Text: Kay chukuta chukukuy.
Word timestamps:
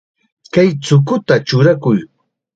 Kay 0.53 0.69
chukuta 0.85 1.35
chukukuy. 1.47 1.99